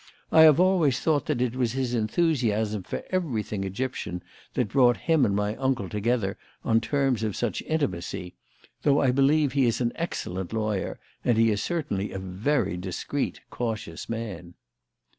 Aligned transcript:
I 0.31 0.41
have 0.45 0.59
always 0.59 0.99
thought 0.99 1.27
that 1.27 1.43
it 1.43 1.55
was 1.55 1.73
his 1.73 1.93
enthusiasm 1.93 2.81
for 2.81 3.03
everything 3.11 3.63
Egyptian 3.63 4.23
that 4.55 4.69
brought 4.69 4.97
him 4.97 5.25
and 5.25 5.35
my 5.35 5.55
uncle 5.57 5.87
together 5.89 6.39
on 6.65 6.81
terms 6.81 7.21
of 7.21 7.35
such 7.35 7.61
intimacy; 7.61 8.33
though 8.81 8.99
I 8.99 9.11
believe 9.11 9.51
he 9.53 9.67
is 9.67 9.79
an 9.79 9.91
excellent 9.93 10.53
lawyer, 10.53 10.99
and 11.23 11.37
he 11.37 11.51
is 11.51 11.61
certainly 11.61 12.11
a 12.11 12.17
very 12.17 12.77
discreet, 12.77 13.41
cautious 13.51 14.09
man." 14.09 14.55